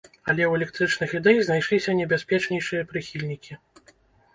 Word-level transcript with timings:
Але 0.29 0.43
ў 0.47 0.53
электрычных 0.59 1.13
ідэй 1.19 1.37
знайшліся 1.49 1.97
небяспечнейшыя 2.03 2.91
прыхільнікі. 2.95 3.65